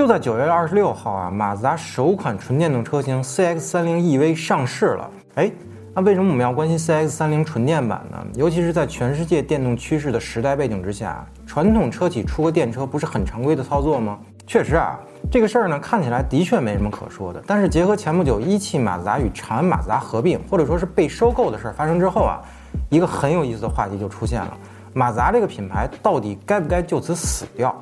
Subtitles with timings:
[0.00, 5.10] 就在九月二十六号啊，马自达首款纯电动车型 CX-30 EV 上市了。
[5.34, 5.52] 哎，
[5.94, 8.16] 那为什么我们要关心 CX-30 纯电版呢？
[8.34, 14.18] 尤其是在全世界电动趋势的时代背景之下，传统车企出个电车不是很常规的操作吗？
[14.46, 14.98] 确实啊，
[15.30, 17.44] 这个事儿呢看起来的确没什么可说的。
[17.46, 22.40] 但是结合前不久一汽马自达与长安马自达合并，或者说是被收购的事儿发生之后啊，
[22.88, 24.56] 一个很有意思的话题就出现了：
[24.94, 27.76] 马自达这个品牌到底该不该就此死掉？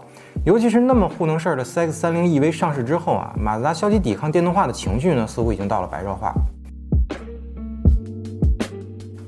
[0.45, 6.33] 尤其是那么糊弄事儿的 CX-30 EV 上市之后啊，马自达消极抵抗电动化的情绪呢，似乎已经到了白热化。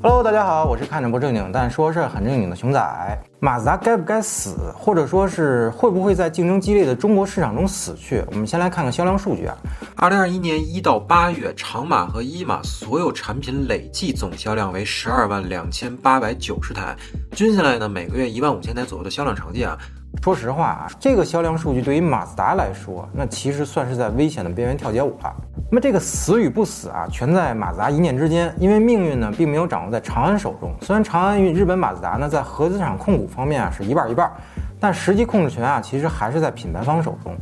[0.02, 3.18] Hello，大家好，我是看着不正经但说事儿很正经的熊仔。
[3.38, 8.24] 马自达该不该死，或者说是会不会在竞争激烈的中国市场中死去？
[8.30, 9.54] 我们先来看看销量数据啊。
[9.96, 16.96] 二零二一年一到八月，长马和一马所有产品累计总销量为十二万两千八百九十台，
[17.32, 19.76] 均下来呢，每个月一万五千台左右的销量成绩啊。
[20.22, 25.34] 说实话啊，这个销量数据对于马自达来说，那其实算是在危险的边缘跳街舞了。
[25.70, 28.52] 那么这个死与不死啊，全在马自达一念之间。
[28.58, 30.74] 因为命运呢，并没有掌握在长安手中。
[30.82, 34.30] 虽然长安与日本马自达呢，在合资厂控股方面啊是一半一半，
[34.78, 37.34] 但实际控制权啊，其实还是在品牌方手中。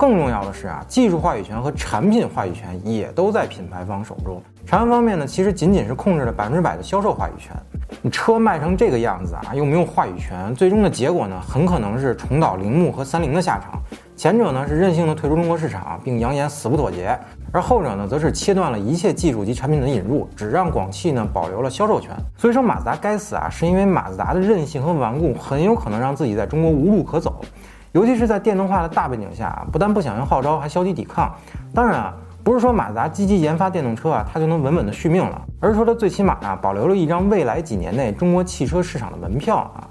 [0.00, 4.40] 更重要的是啊，技术话语权和产品话语权也都在品牌方手中。
[4.64, 7.54] 长安方面呢，其实仅仅是控制了百分之百的销售话语权。
[8.00, 13.78] 你车卖成这个样子啊，又没有话语权，最终的结果呢，很可能是重蹈铃木和三菱的下场。
[14.16, 17.14] 前者呢是任性的退出中国市场，并扬言死不妥协；
[17.52, 22.10] 而后者呢，则是切断了一切技术及产品的引入，只让广汽呢保留了销售权。
[22.38, 27.42] 所以说马自达该死啊，是因为马自达的任性和顽固，很有可能让自己在中国无路可走。
[27.92, 31.34] 尤其是在电动化的大背景下，不但不响应号召，还消极抵抗。
[31.74, 39.88] 当然啊，不是说马自达积极研发电动车啊，它就能稳稳的续命了，而是说它最起码啊，保留了一张未来几年内中国汽车市场的门票啊。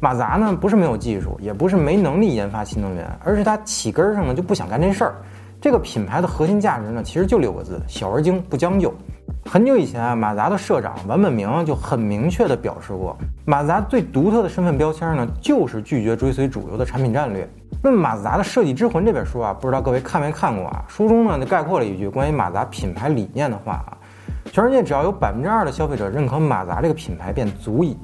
[0.00, 5.14] 马自达呢，不是没有技术，也不是没能力研发新能源，而是它起根上呢就不想干这事儿。
[5.60, 8.92] 这个品牌的核心价值呢，其实就六个字：小而精，不将就。
[9.46, 17.48] 很久以前啊，马自达的社长王本明就很明确地表示过，马自达最独特的身份标签呢，就是拒绝追随主流的产品战略。
[17.82, 20.84] 那么马自达的设计之魂这本书啊，不知道各位看没看过啊？
[20.88, 23.96] 书中呢就概括了一句关于马自达品牌理念的话啊：
[24.50, 27.96] 全世界只要有百分之二的消费者认可马自达这个品牌，便足矣。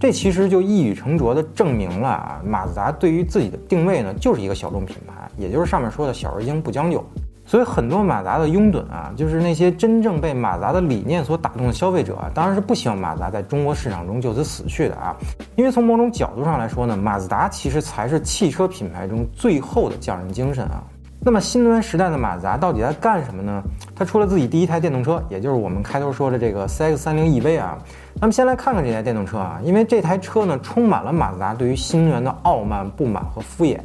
[0.00, 7.04] 这其实就一语成拙地证明了啊，马自达对于自己的定位呢，就是一个小众品牌，也就是上面说的小而精，不将就。
[7.48, 15.16] 所以很多马自达的拥趸啊，就是那些真正被马自达的理念所打动的消费者啊，当然是不希望马自达在中国市场中就此死去的啊。
[15.56, 20.84] 因为从某种角度上来说呢，马自达其实才是汽车品牌中最后的匠人精神啊。
[21.20, 23.62] 那么新能源时代的马自达到底在干什么呢？
[23.96, 27.78] 它出了自己第一台电动车，也就是我们开头说的这个 CX-30 EV 啊。
[28.20, 33.78] 那么先来看看这台电动车啊，因为这台车呢，充满了马自达对于新能源的傲慢、不满和敷衍。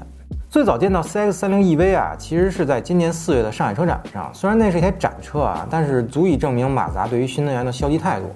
[0.53, 4.29] 最早见到 CX-30 EV 啊，其实是在今年四月的上海车展上。
[4.31, 8.27] 虽然那是一台展车啊，但是足以证明马自达对于新能源的消极态度。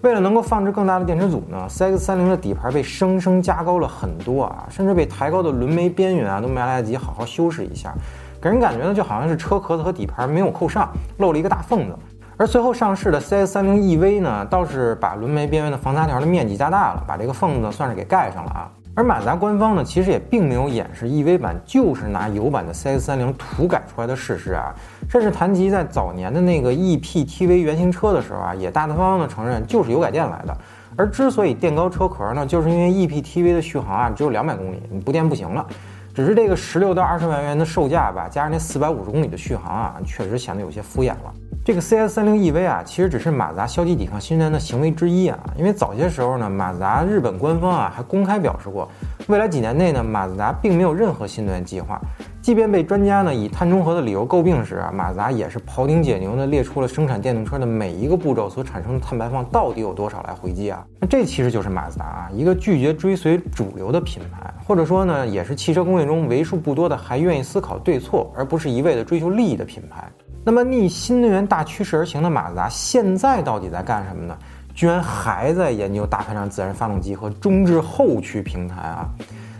[0.00, 7.92] 为了能够放置更大的电池组呢，CX-30 的底盘被生生加高了很多啊，甚至被抬高的轮眉边缘啊都没来得及好好修饰一下，
[8.40, 11.94] 给人感觉呢就好像是车壳子和底盘没有扣上，漏了一个大缝子。
[12.38, 18.70] 而随后上市的 CX-30 EV 呢，倒是把轮眉边缘的防擦条的面积加大了，把这个缝子算是给盖上了啊。
[18.98, 24.74] 而马达官方呢，其实也并没有掩饰 EV 版就是拿油版的 CX-30 涂改出来的事实啊，
[25.08, 30.58] 甚至谈及在早年的那个 ePTV 原型车的时候啊，也大大方方的承认就是油改电来的。
[30.96, 35.64] 而之所以垫高车壳呢，就是因为 ePTV 的续航啊只有两百公里，你不垫不行了。
[36.12, 41.32] 只是这个十六到二十万元的售价吧，加上那四百五十公里的续航啊，确实显得有些敷衍了。
[41.68, 45.38] 这个 CX-30 EV 啊，其实只是马自达消极抵抗新能源的行为之一啊。
[45.54, 48.88] 因为早些时候呢，马自达日本官方啊还公开表示过，
[49.26, 52.00] 未来几年内呢，马自达并没有任何新能源计划。
[52.40, 60.82] 即便被专家呢以碳中和的理由诟病时啊，马自达也是庖丁解牛的列出了生产电动车的每一个步骤所产生的碳排放到底有多少来回击啊。
[60.98, 70.10] 那这其实就是马自达啊，一个拒绝追随主流的品牌，或者说呢，也是汽车工业中为数不多的还愿意思考对错，而不是一味的追求利益的品牌。
[70.48, 74.34] 那么逆新能源大趋势而行的马自达，现在到底在干什么呢？
[74.74, 79.06] 居然还在研究大排量自然发动机和中置后驱平台啊！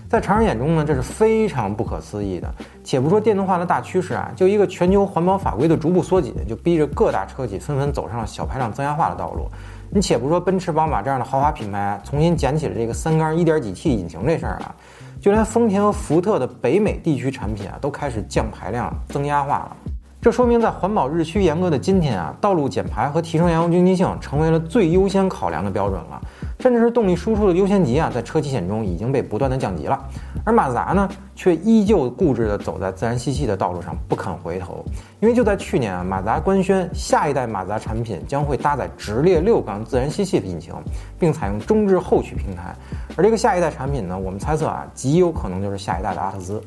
[0.09, 2.51] 在常人眼中呢，这是非常不可思议的。
[2.83, 9.47] 且不说电动化的大趋势啊，就一个全球环保法规的逐步缩紧，就逼着各大车企纷纷走上了小排量增压化的道路。
[9.91, 14.75] 你且不说奔驰、宝马这样的豪华品牌重新捡起了这个三缸一点几 T 引擎这事儿啊，
[15.21, 19.77] 就连丰田和福特的北美地区产品啊，都开始降排量增压化了。
[20.21, 26.21] 这说明，在环保日趋严格的今天啊，道路减排和提升燃油经济性成为了最优先考量的标准了。
[26.59, 29.97] 甚至是动力输出的优先级啊，在车企险中已经被不断的降级了。
[30.45, 34.85] 而马自达呢，却依旧固执地走在自然吸气的道路上，不肯回头。
[35.21, 40.75] 因为就在去年啊，马自达官宣下一代马自达产品将会搭载直列六缸自然吸气的引擎，
[41.17, 42.75] 并采用中置后驱平台。
[43.17, 46.61] 而这个下一代产品呢，我们猜测啊，极有可能就是下一代的阿特兹。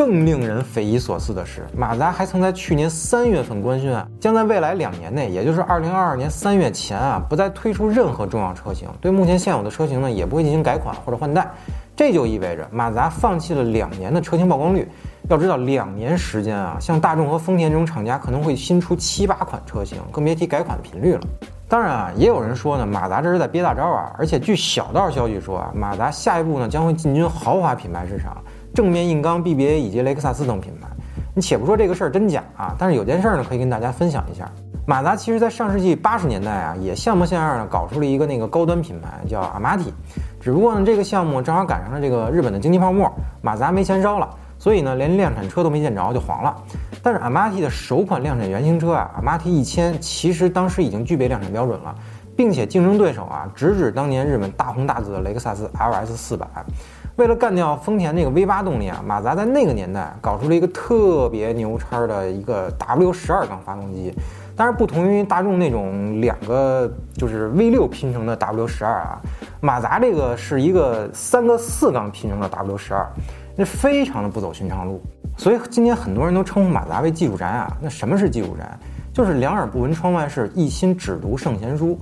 [0.00, 11.46] 更令人匪夷所思的是，马自达还曾在去年三月份官宣啊，将在未来两年内，也就是二零二二年三月前啊，不再推出任何重要车型，对目前现有的车型呢，也不会进行改款或者换代。
[11.94, 14.88] 这就意味着马自达放弃了两年的车型曝光率。
[15.28, 21.20] 要知道，两年时间啊，像大众和丰田这种厂家可能会新出七八款车型，更别提改款频率了。
[21.68, 24.10] 当然啊，也有人说呢，马达这是在憋大招啊。
[24.16, 28.42] 而且据小道消息说啊，马达下一步呢将会进军豪华品牌市场。
[28.74, 30.88] 正面硬刚 BBA 以及雷克萨斯等品牌，
[31.34, 34.50] 你且不说这个事儿真假啊，但是有件事儿呢可以跟大家分享一下。
[34.86, 39.92] 马自达其实在上世纪八十年代啊，也像模像样的搞出了一个那个高端品牌叫阿玛提，
[40.40, 43.12] 只不过呢这个项目正好赶上了这个日本的经济泡沫，
[43.42, 44.28] 马自达没钱烧了，
[44.58, 46.56] 所以呢连量产车都没见着就黄了。
[47.02, 51.94] 但是阿玛提的首款量产原型车啊，阿玛提一千，其实当时已经具备量产标准了，
[52.40, 56.46] 并且竞争对手啊直指当年日本大红大紫的雷克萨斯 LS 四百。
[57.16, 64.14] 为了干掉丰田那个 V 八动力啊，马自达在那个年代搞出了一个特别牛叉的一个 W 十二缸发动机。
[64.56, 69.20] 但是不同于大众那种两个就是 V 六拼成的 W 十二啊，
[69.60, 73.06] 马自达这个是一个三个四缸拼成的 W 十二，
[73.54, 75.02] 那非常的不走寻常路。
[75.36, 77.70] 所以今天很多人都称呼马自达为技术宅啊。
[77.82, 78.66] 那什么是技术宅？
[79.12, 81.98] 就是两耳不闻窗外事，一心只读圣贤书。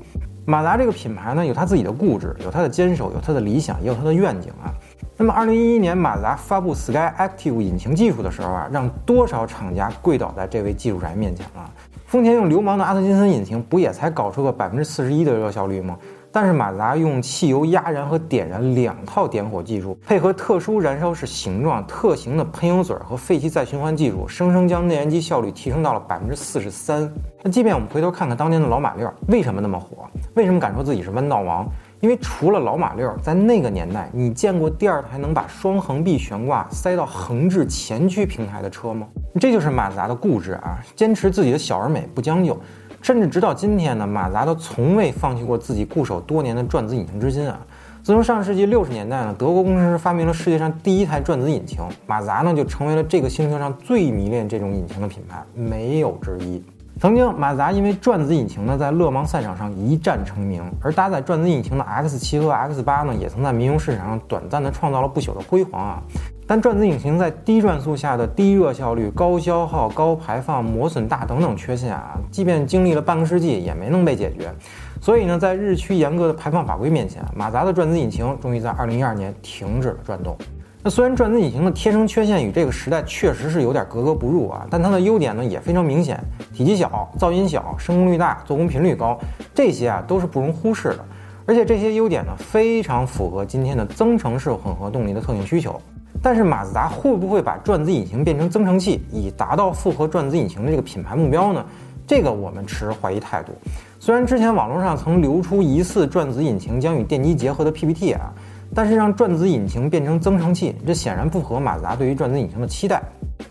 [0.48, 4.72] 马达这个品牌呢，有它自己的固执，有它的坚守，有它的理想，也有它的愿景啊。
[5.14, 11.70] 那么，二零一一年马达发布 Sky Active 引擎技术的时候啊，让多少厂家跪倒在这位技术宅面前了？
[12.06, 15.98] 丰田用流氓的阿特金森引擎，不也才搞出个百分之四十一的热效率吗？
[16.40, 27.12] 但是马自达用汽油压燃和点燃两套点火技术，配合特殊燃烧式形状、特型的喷油嘴和废气再循环技术，生生将内燃机效率提升到了百分之四十三。
[27.43, 30.08] 那即便我们回头看看当年的老马六，为什么那么火？
[30.35, 31.69] 为什么敢说自己是弯道王？
[31.99, 39.08] 因为除了老马六，在那个年代，你见过第二台能把双横臂悬挂塞到横置前驱平台的车吗？
[39.41, 42.56] 这就是马自达的固执啊，坚持自己的小而美，不将就。
[43.00, 47.58] 甚至直到今天呢，马达都从未放弃过自己固守多年的转子引擎之心啊。
[48.02, 56.62] 自从上世纪六十年代呢，德国工程师发明了世界上第一台转子引擎，马达呢就成为了这个星球上最迷恋这种引擎的品牌，没有之一。
[57.00, 66.02] 曾经，马自达因为转子引擎呢，在勒芒赛场上一战成名，而搭载转子引擎的 X 七和 X 八呢，也曾在民用市场上短暂的创造了不朽的辉煌啊。
[66.44, 74.52] 但转子引擎在低转速下的低热效率、高消耗、高排放、磨损大等等缺陷啊，即便经历了半个世纪，也没能被解决。
[75.00, 80.36] 所以呢，在日趋严格的排放法规面前，马自达的转子引擎终于在2012年停止了转动。
[80.80, 86.22] 那虽然转子引擎的天生缺陷与这个时代确实是有点格格不入啊，但它的优点呢也非常明显：
[86.54, 89.19] 体积小、噪音小、升功率大、做工频率高，
[89.52, 91.04] 这些啊都是不容忽视的。
[91.46, 95.80] 而且这些优点呢非常符合今天的增程式混合动力的特性需求。
[96.22, 101.64] 但是马自达会不会把转子引擎变成增程器，以达到复合转子引擎的这个品牌目标呢？
[102.06, 103.52] 这个我们持怀疑态度。
[103.98, 108.32] 虽然之前网络上曾流出疑似转子引擎将与电机结合的 PPT 啊。
[108.75, 113.03] 但是让转子引擎变成增程器，这显然不合马自达对于转子引擎的期待。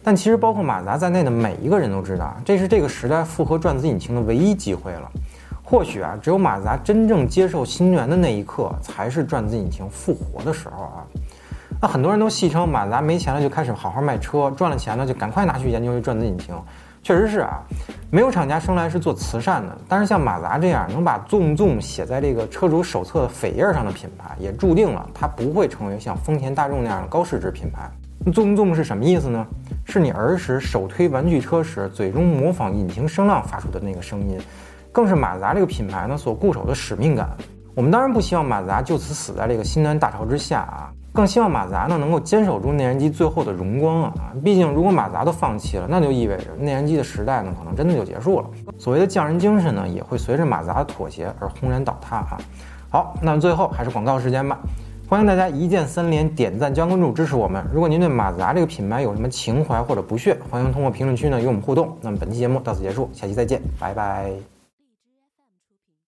[0.04, 5.12] 但其实包括马自达在内的每一个人都知道，这是这个时代复合转子引擎的唯一机会了。
[5.64, 11.04] 或许啊，只有马自达真正接受新能源的那一刻，才是转子引擎复活的时候啊。
[11.82, 16.56] 那很多人都戏称马自达没钱了就开始好好卖车，赚了钱呢就赶快拿去研究转子引擎。
[17.08, 17.64] 确实是啊，
[18.12, 19.78] 没有厂家生来是做慈善的。
[19.88, 27.90] 但是像马自达这样能把纵纵写在这个车主手册的扉页上的品牌，也注定了它不会成为像丰田、大众那样的高市值品牌。
[28.34, 29.48] 纵纵是什么意思呢？
[29.86, 34.38] 是你儿时手推玩具车时，嘴中模仿引擎声浪发出的那个声音，
[34.92, 37.30] 更是马自达这个品牌呢所固守的使命感。
[37.74, 40.92] 我们当然不希望马自达就此死在这个新能源大潮之下啊。
[41.18, 44.14] 更希望马自达呢能够坚守住内燃机最后的荣光啊！
[44.44, 48.48] 毕竟如果马自达都放弃了，那就意味着内燃机的时代呢可能真的就结束了。
[48.78, 52.38] 所谓的匠人精神呢也会随着马自达的妥协而轰然倒塌啊！
[52.92, 54.60] 好，那么最后还是广告时间吧，
[55.10, 57.66] 欢迎大家一键三连、点赞、加关注支持我们。
[57.74, 61.98] 如果您对马自达这个品牌有什么情怀或者不屑，欢迎通过评论区呢与我们互动。
[62.00, 64.57] 那么本期节目到此结束，下期再见，拜拜。